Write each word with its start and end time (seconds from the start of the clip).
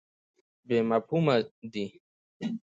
بې 0.67 0.77
مفهومه 0.89 1.35
دی. 1.71 1.85